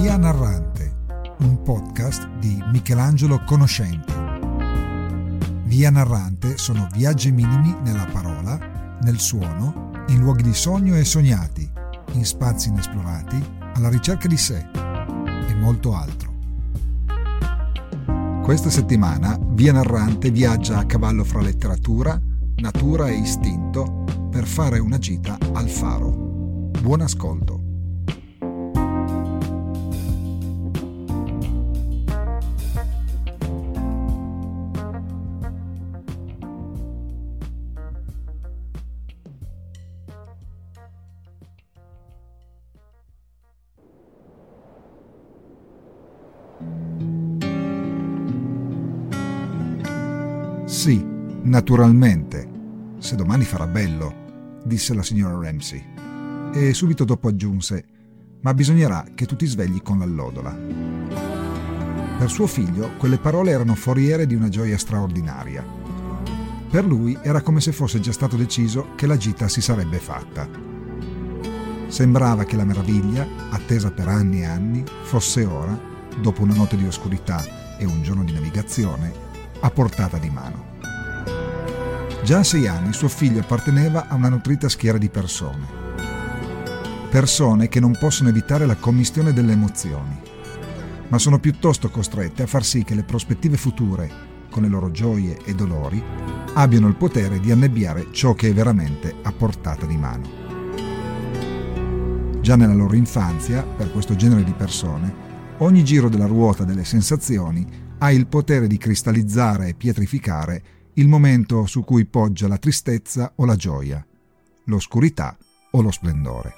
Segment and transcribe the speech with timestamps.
[0.00, 0.96] Via Narrante,
[1.40, 4.14] un podcast di Michelangelo Conoscenti.
[5.64, 11.70] Via Narrante sono viaggi minimi nella parola, nel suono, in luoghi di sogno e sognati,
[12.12, 13.44] in spazi inesplorati,
[13.74, 16.32] alla ricerca di sé e molto altro.
[18.42, 22.18] Questa settimana Via Narrante viaggia a cavallo fra letteratura,
[22.54, 26.70] natura e istinto per fare una gita al faro.
[26.80, 27.59] Buon ascolto.
[50.80, 51.04] Sì,
[51.42, 52.48] naturalmente,
[53.00, 55.84] se domani farà bello, disse la signora Ramsey.
[56.54, 57.84] E subito dopo aggiunse,
[58.40, 60.56] ma bisognerà che tu ti svegli con l'allodola.
[62.18, 65.62] Per suo figlio quelle parole erano foriere di una gioia straordinaria.
[66.70, 70.48] Per lui era come se fosse già stato deciso che la gita si sarebbe fatta.
[71.88, 75.78] Sembrava che la meraviglia, attesa per anni e anni, fosse ora,
[76.22, 79.12] dopo una notte di oscurità e un giorno di navigazione,
[79.60, 80.69] a portata di mano.
[82.22, 85.66] Già a sei anni suo figlio apparteneva a una nutrita schiera di persone.
[87.10, 90.20] Persone che non possono evitare la commistione delle emozioni,
[91.08, 95.38] ma sono piuttosto costrette a far sì che le prospettive future, con le loro gioie
[95.44, 96.00] e dolori,
[96.52, 100.28] abbiano il potere di annebbiare ciò che è veramente a portata di mano.
[102.42, 105.12] Già nella loro infanzia, per questo genere di persone,
[105.58, 107.66] ogni giro della ruota delle sensazioni
[107.98, 110.62] ha il potere di cristallizzare e pietrificare
[110.94, 114.04] il momento su cui poggia la tristezza o la gioia,
[114.64, 115.36] l'oscurità
[115.72, 116.54] o lo splendore.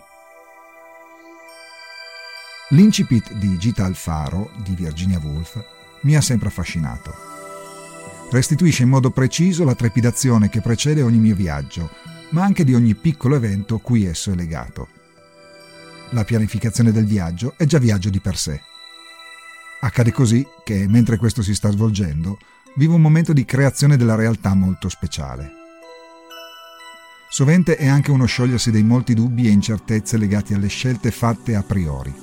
[2.70, 5.62] L'incipit di Gita al faro di Virginia Woolf
[6.02, 7.12] mi ha sempre affascinato.
[8.30, 11.90] Restituisce in modo preciso la trepidazione che precede ogni mio viaggio,
[12.30, 14.88] ma anche di ogni piccolo evento cui esso è legato.
[16.10, 18.60] La pianificazione del viaggio è già viaggio di per sé.
[19.80, 22.38] Accade così che, mentre questo si sta svolgendo,
[22.76, 25.60] vivo un momento di creazione della realtà molto speciale.
[27.28, 31.62] Sovente è anche uno sciogliersi dei molti dubbi e incertezze legati alle scelte fatte a
[31.62, 32.14] priori.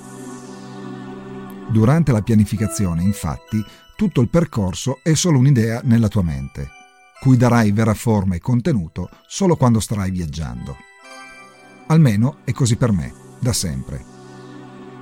[1.70, 3.64] Durante la pianificazione, infatti,
[3.96, 6.70] tutto il percorso è solo un'idea nella tua mente,
[7.20, 10.78] cui darai vera forma e contenuto solo quando starai viaggiando.
[11.88, 14.18] Almeno è così per me, da sempre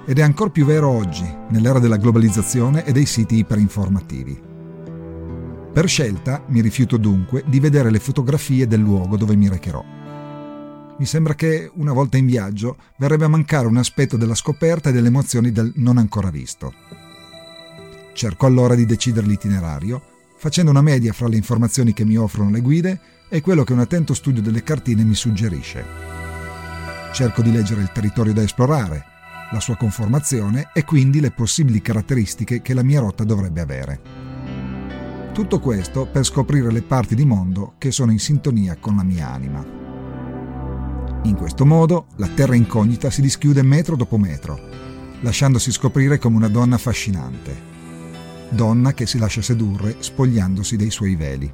[0.10, 4.47] ed è ancora più vero oggi, nell'era della globalizzazione e dei siti iperinformativi.
[5.78, 9.86] Per scelta mi rifiuto dunque di vedere le fotografie del luogo dove mi recherò.
[10.98, 14.92] Mi sembra che, una volta in viaggio, verrebbe a mancare un aspetto della scoperta e
[14.92, 16.74] delle emozioni del non ancora visto.
[18.14, 20.02] Cerco allora di decidere l'itinerario,
[20.38, 23.00] facendo una media fra le informazioni che mi offrono le guide
[23.30, 25.86] e quello che un attento studio delle cartine mi suggerisce.
[27.14, 29.06] Cerco di leggere il territorio da esplorare,
[29.52, 34.27] la sua conformazione e quindi le possibili caratteristiche che la mia rotta dovrebbe avere.
[35.38, 39.32] Tutto questo per scoprire le parti di mondo che sono in sintonia con la mia
[39.32, 39.64] anima.
[41.26, 44.60] In questo modo la terra incognita si dischiude metro dopo metro,
[45.22, 47.56] lasciandosi scoprire come una donna affascinante.
[48.50, 51.54] Donna che si lascia sedurre spogliandosi dei suoi veli.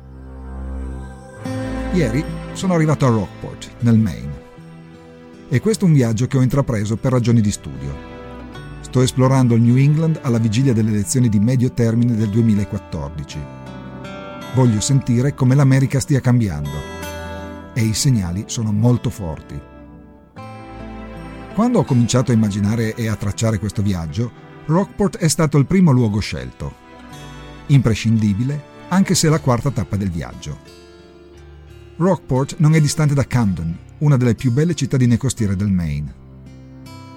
[1.92, 2.24] Ieri
[2.54, 4.42] sono arrivato a Rockport, nel Maine
[5.50, 7.94] e questo è un viaggio che ho intrapreso per ragioni di studio.
[8.80, 13.63] Sto esplorando il New England alla vigilia delle elezioni di medio termine del 2014.
[14.56, 16.70] Voglio sentire come l'America stia cambiando
[17.74, 19.60] e i segnali sono molto forti.
[21.56, 24.32] Quando ho cominciato a immaginare e a tracciare questo viaggio,
[24.68, 26.72] Rockport è stato il primo luogo scelto.
[27.68, 30.58] Imprescindibile, anche se è la quarta tappa del viaggio.
[31.98, 36.14] Rockport non è distante da Camden, una delle più belle cittadine costiere del Maine.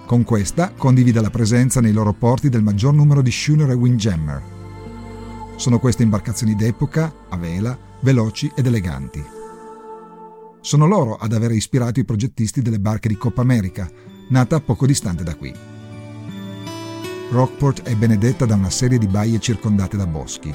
[0.07, 4.56] Con questa condivide la presenza nei loro porti del maggior numero di schooner e windjammer.
[5.57, 9.25] Sono queste imbarcazioni d'epoca, a vela, veloci ed eleganti.
[10.61, 13.91] Sono loro ad aver ispirato i progettisti delle barche di Coppa America,
[14.29, 15.53] nata poco distante da qui.
[17.31, 20.55] Rockport è benedetta da una serie di baie circondate da boschi,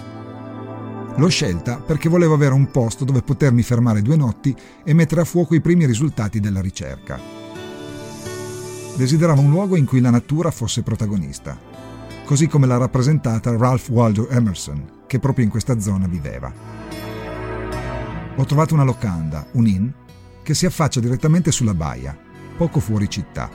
[1.17, 5.25] L'ho scelta perché volevo avere un posto dove potermi fermare due notti e mettere a
[5.25, 7.19] fuoco i primi risultati della ricerca.
[8.95, 11.57] Desideravo un luogo in cui la natura fosse protagonista,
[12.31, 16.49] così come l'ha rappresentata Ralph Waldo Emerson, che proprio in questa zona viveva.
[18.37, 19.89] Ho trovato una locanda, un inn,
[20.41, 22.17] che si affaccia direttamente sulla baia,
[22.55, 23.49] poco fuori città.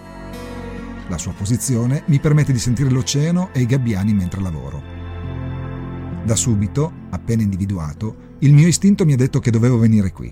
[1.08, 4.82] La sua posizione mi permette di sentire l'oceano e i gabbiani mentre lavoro.
[6.22, 10.30] Da subito, appena individuato, il mio istinto mi ha detto che dovevo venire qui.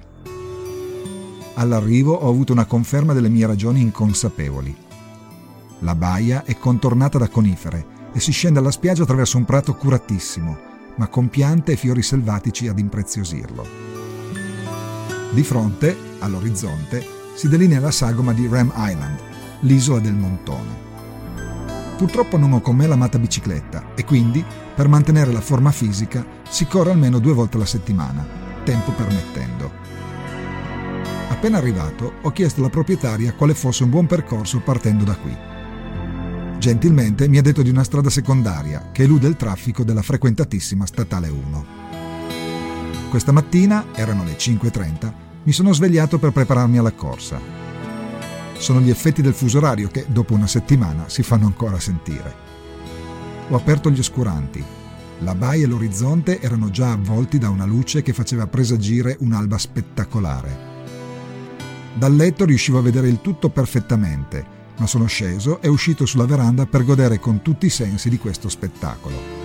[1.55, 4.77] All'arrivo ho avuto una conferma delle mie ragioni inconsapevoli.
[5.79, 10.57] La baia è contornata da conifere e si scende alla spiaggia attraverso un prato curatissimo,
[10.95, 13.67] ma con piante e fiori selvatici ad impreziosirlo.
[15.33, 19.19] Di fronte, all'orizzonte, si delinea la sagoma di Ram Island,
[19.61, 20.83] l'isola del montone.
[21.97, 24.45] Purtroppo non ho con me l'amata bicicletta e quindi,
[24.75, 28.25] per mantenere la forma fisica, si corre almeno due volte alla settimana,
[28.63, 29.71] tempo permettendo.
[31.31, 35.54] Appena arrivato, ho chiesto alla proprietaria quale fosse un buon percorso partendo da qui.
[36.59, 41.29] Gentilmente mi ha detto di una strada secondaria che elude il traffico della frequentatissima Statale
[41.29, 41.67] 1.
[43.11, 45.13] Questa mattina, erano le 5.30,
[45.45, 47.39] mi sono svegliato per prepararmi alla corsa.
[48.57, 52.35] Sono gli effetti del fuso orario che, dopo una settimana, si fanno ancora sentire.
[53.51, 54.65] Ho aperto gli oscuranti.
[55.19, 60.59] La baia e l'orizzonte erano già avvolti da una luce che faceva presagire un'alba spettacolare.
[61.95, 66.67] Dal letto riuscivo a vedere il tutto perfettamente, ma sono sceso e uscito sulla veranda
[66.67, 69.43] per godere con tutti i sensi di questo spettacolo.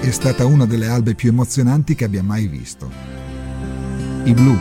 [0.00, 2.90] È stata una delle albe più emozionanti che abbia mai visto.
[4.24, 4.56] I blu,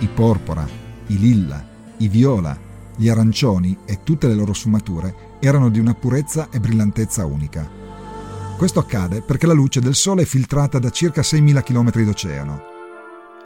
[0.00, 0.66] i porpora,
[1.06, 1.66] i lilla,
[1.98, 2.58] i viola,
[2.96, 7.68] gli arancioni e tutte le loro sfumature erano di una purezza e brillantezza unica.
[8.56, 12.71] Questo accade perché la luce del Sole è filtrata da circa 6.000 km d'oceano.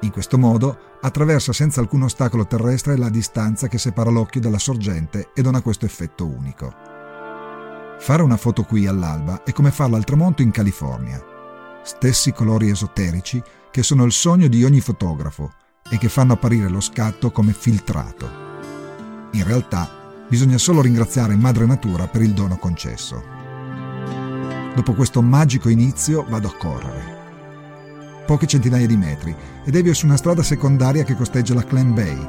[0.00, 5.30] In questo modo attraversa senza alcun ostacolo terrestre la distanza che separa l'occhio dalla sorgente
[5.34, 6.72] e dona questo effetto unico.
[7.98, 11.22] Fare una foto qui all'alba è come farla al tramonto in California.
[11.82, 15.52] Stessi colori esoterici che sono il sogno di ogni fotografo
[15.88, 18.28] e che fanno apparire lo scatto come filtrato.
[19.32, 19.88] In realtà
[20.28, 23.22] bisogna solo ringraziare Madre Natura per il dono concesso.
[24.74, 27.15] Dopo questo magico inizio vado a correre.
[28.26, 29.34] Poche centinaia di metri
[29.64, 32.26] ed evio su una strada secondaria che costeggia la Clam Bay,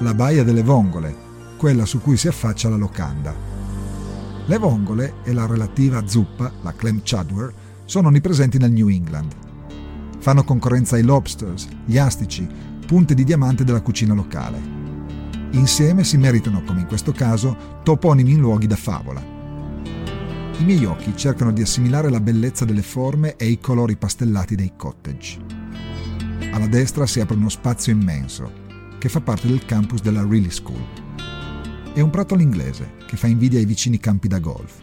[0.00, 1.14] la baia delle Vongole,
[1.56, 3.32] quella su cui si affaccia la locanda.
[4.46, 7.52] Le vongole e la relativa zuppa, la clam chudder,
[7.84, 9.32] sono onnipresenti nel New England.
[10.18, 12.46] Fanno concorrenza ai lobsters, gli astici,
[12.84, 14.60] punte di diamante della cucina locale.
[15.52, 19.33] Insieme si meritano, come in questo caso, toponimi in luoghi da favola.
[20.56, 24.72] I miei occhi cercano di assimilare la bellezza delle forme e i colori pastellati dei
[24.76, 25.38] cottage.
[26.52, 28.52] Alla destra si apre uno spazio immenso,
[28.98, 30.82] che fa parte del campus della Reilly School.
[31.92, 34.80] È un prato all'inglese, che fa invidia ai vicini campi da golf.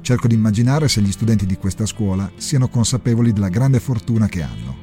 [0.00, 4.42] Cerco di immaginare se gli studenti di questa scuola siano consapevoli della grande fortuna che
[4.42, 4.76] hanno.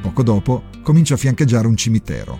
[0.00, 2.38] Poco dopo comincio a fiancheggiare un cimitero,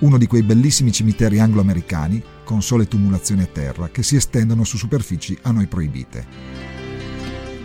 [0.00, 4.76] uno di quei bellissimi cimiteri anglo-americani con sole tumulazioni a terra che si estendono su
[4.76, 6.26] superfici a noi proibite.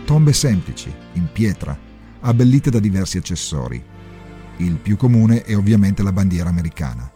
[0.04, 1.78] Tombe semplici, in pietra,
[2.20, 3.82] abbellite da diversi accessori.
[4.56, 7.10] Il più comune è ovviamente la bandiera americana.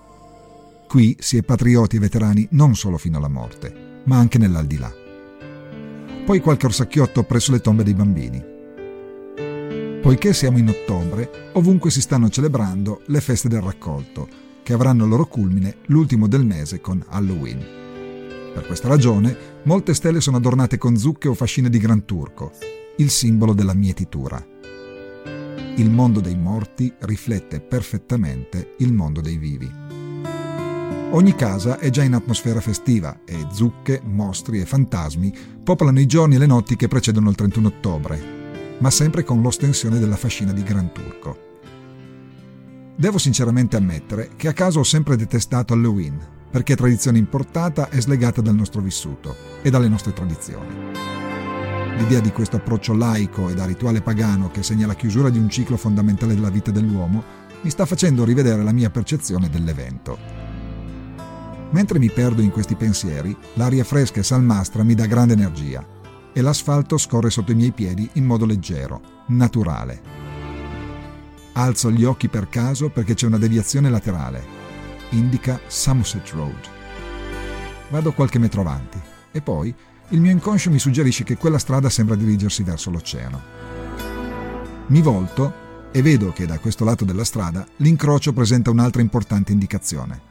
[0.87, 4.93] Qui si è patrioti e veterani non solo fino alla morte, ma anche nell'aldilà.
[6.25, 8.43] Poi qualche orsacchiotto presso le tombe dei bambini.
[10.01, 14.29] Poiché siamo in ottobre, ovunque si stanno celebrando le feste del raccolto,
[14.65, 17.83] che avranno il loro culmine l'ultimo del mese con Halloween.
[18.53, 22.51] Per questa ragione, molte stelle sono adornate con zucche o fascine di Gran Turco,
[22.97, 24.45] il simbolo della mietitura.
[25.77, 29.71] Il mondo dei morti riflette perfettamente il mondo dei vivi.
[31.11, 36.37] Ogni casa è già in atmosfera festiva e zucche, mostri e fantasmi popolano i giorni
[36.37, 40.63] e le notti che precedono il 31 ottobre, ma sempre con l'ostensione della fascina di
[40.63, 41.44] Gran Turco.
[42.97, 46.17] Devo sinceramente ammettere che a caso ho sempre detestato Halloween,
[46.49, 50.93] perché è tradizione importata e slegata dal nostro vissuto e dalle nostre tradizioni.
[51.97, 55.49] L'idea di questo approccio laico e da rituale pagano che segna la chiusura di un
[55.49, 57.23] ciclo fondamentale della vita dell'uomo
[57.63, 60.17] mi sta facendo rivedere la mia percezione dell'evento.
[61.71, 65.85] Mentre mi perdo in questi pensieri, l'aria fresca e salmastra mi dà grande energia
[66.33, 70.24] e l'asfalto scorre sotto i miei piedi in modo leggero, naturale.
[71.57, 74.45] Alzo gli occhi per caso perché c'è una deviazione laterale.
[75.11, 76.69] Indica Somerset Road.
[77.91, 79.73] Vado qualche metro avanti e poi
[80.09, 83.41] il mio inconscio mi suggerisce che quella strada sembra dirigersi verso l'oceano.
[84.89, 90.23] Mi volto e vedo che da questo lato della strada l'incrocio presenta un'altra importante indicazione.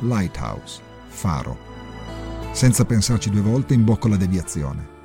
[0.00, 1.58] Lighthouse, faro.
[2.52, 4.98] Senza pensarci due volte imbocco la deviazione.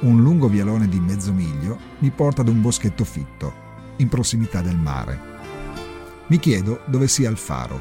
[0.00, 3.65] Un lungo vialone di mezzo miglio mi porta ad un boschetto fitto
[3.96, 5.34] in prossimità del mare.
[6.28, 7.80] Mi chiedo dove sia il faro.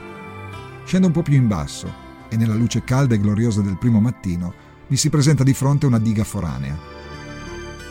[0.86, 4.53] Scendo un po' più in basso e nella luce calda e gloriosa del primo mattino
[4.88, 6.77] mi si presenta di fronte una diga foranea.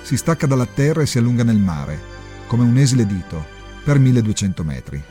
[0.02, 1.98] Si stacca dalla terra e si allunga nel mare,
[2.46, 3.44] come un esile dito,
[3.84, 5.02] per 1200 metri.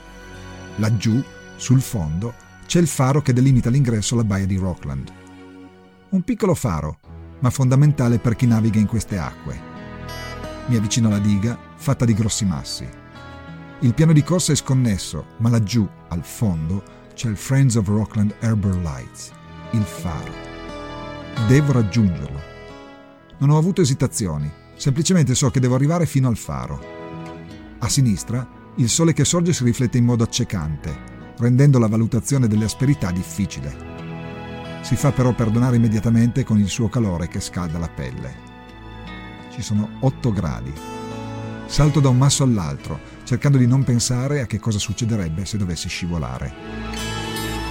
[0.76, 1.22] Laggiù,
[1.56, 2.34] sul fondo,
[2.66, 5.12] c'è il faro che delimita l'ingresso alla baia di Rockland.
[6.10, 6.98] Un piccolo faro,
[7.40, 9.72] ma fondamentale per chi naviga in queste acque.
[10.66, 12.88] Mi avvicino alla diga, fatta di grossi massi.
[13.80, 16.82] Il piano di corsa è sconnesso, ma laggiù, al fondo,
[17.14, 19.32] c'è il Friends of Rockland Harbour Lights,
[19.72, 20.32] il faro.
[21.48, 22.40] Devo raggiungerlo.
[23.38, 26.80] Non ho avuto esitazioni, semplicemente so che devo arrivare fino al faro.
[27.78, 30.96] A sinistra, il sole che sorge si riflette in modo accecante,
[31.38, 33.92] rendendo la valutazione delle asperità difficile.
[34.80, 38.52] Si fa però perdonare immediatamente con il suo calore che scalda la pelle.
[39.50, 40.72] Ci sono 8 gradi.
[41.66, 45.88] Salto da un masso all'altro, cercando di non pensare a che cosa succederebbe se dovessi
[45.88, 46.52] scivolare.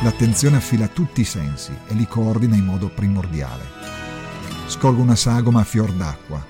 [0.01, 3.63] L'attenzione affila tutti i sensi e li coordina in modo primordiale.
[4.65, 6.43] Scolgo una sagoma a fior d'acqua.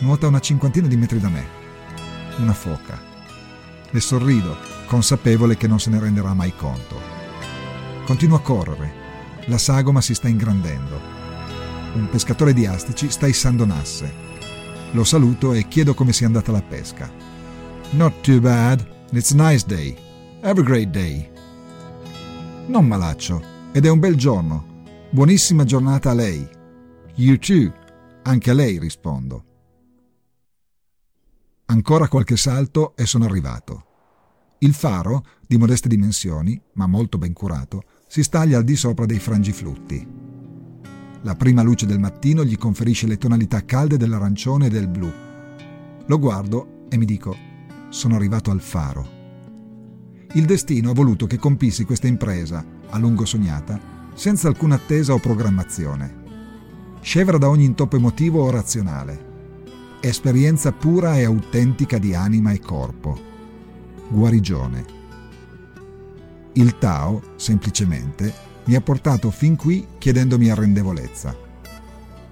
[0.00, 1.46] Nuota una cinquantina di metri da me.
[2.38, 3.00] Una foca.
[3.88, 4.56] Le sorrido,
[4.86, 7.00] consapevole che non se ne renderà mai conto.
[8.04, 9.04] Continuo a correre.
[9.46, 11.00] La sagoma si sta ingrandendo.
[11.94, 14.12] Un pescatore di astici sta issando nasse.
[14.90, 17.25] Lo saluto e chiedo come sia andata la pesca.
[17.92, 18.84] Not too bad.
[19.12, 19.96] It's a nice day.
[20.42, 21.30] Have a great day.
[22.66, 23.40] Non malaccio.
[23.72, 24.84] Ed è un bel giorno.
[25.10, 26.46] Buonissima giornata a lei.
[27.14, 27.72] You too.
[28.24, 29.44] Anche a lei rispondo.
[31.66, 33.84] Ancora qualche salto e sono arrivato.
[34.58, 39.20] Il faro, di modeste dimensioni, ma molto ben curato, si staglia al di sopra dei
[39.20, 40.06] frangiflutti.
[41.22, 45.10] La prima luce del mattino gli conferisce le tonalità calde dell'arancione e del blu.
[46.06, 47.54] Lo guardo e mi dico,
[47.88, 49.14] sono arrivato al faro.
[50.32, 53.80] Il destino ha voluto che compissi questa impresa, a lungo sognata,
[54.14, 56.24] senza alcuna attesa o programmazione.
[57.00, 59.34] Scevra da ogni intoppo emotivo o razionale.
[60.00, 63.18] Esperienza pura e autentica di anima e corpo.
[64.08, 64.84] Guarigione.
[66.52, 68.32] Il Tao, semplicemente,
[68.64, 71.36] mi ha portato fin qui chiedendomi arrendevolezza.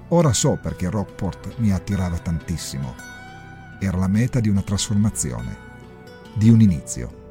[0.08, 3.13] Ora so perché Rockport mi attirava tantissimo.
[3.84, 5.56] Era la meta di una trasformazione,
[6.34, 7.22] di un inizio.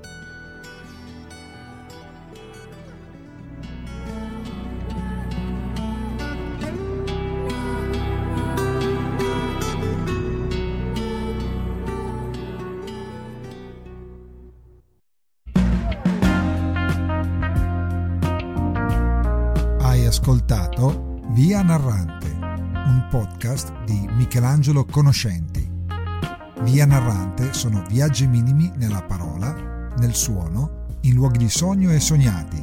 [20.14, 25.63] ascoltato Via Narrante, un podcast di Michelangelo Conoscenti.
[26.64, 32.56] Via Narrante sono viaggi minimi nella parola, nel suono, in luoghi di sogno e sognati,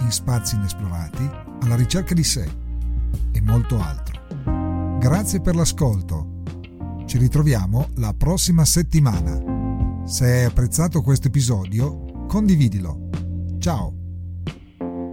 [0.00, 1.30] in spazi inesplorati,
[1.62, 2.50] alla ricerca di sé
[3.30, 4.98] e molto altro.
[4.98, 6.42] Grazie per l'ascolto.
[7.06, 10.02] Ci ritroviamo la prossima settimana.
[10.04, 13.08] Se hai apprezzato questo episodio, condividilo.
[13.60, 13.94] Ciao!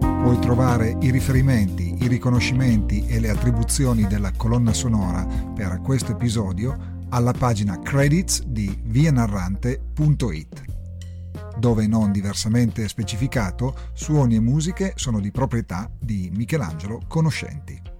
[0.00, 6.91] Puoi trovare i riferimenti, i riconoscimenti e le attribuzioni della colonna sonora per questo episodio
[7.12, 10.64] alla pagina credits di vianarrante.it,
[11.58, 17.91] dove non diversamente specificato suoni e musiche sono di proprietà di Michelangelo Conoscenti.